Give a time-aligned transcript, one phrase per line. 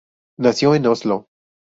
[0.39, 1.27] Nació en Oslo.